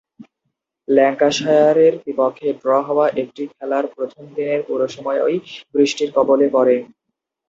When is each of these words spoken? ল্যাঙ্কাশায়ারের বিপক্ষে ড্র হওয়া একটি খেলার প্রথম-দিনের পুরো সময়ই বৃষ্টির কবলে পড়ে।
ল্যাঙ্কাশায়ারের 0.87 1.93
বিপক্ষে 2.03 2.47
ড্র 2.61 2.71
হওয়া 2.87 3.05
একটি 3.21 3.43
খেলার 3.53 3.85
প্রথম-দিনের 3.95 4.61
পুরো 4.67 4.85
সময়ই 4.95 5.37
বৃষ্টির 5.73 6.09
কবলে 6.15 6.47
পড়ে। 6.55 6.75